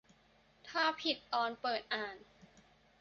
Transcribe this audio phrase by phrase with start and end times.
[0.67, 2.17] ถ้าผิดตอนเปิดอ่าน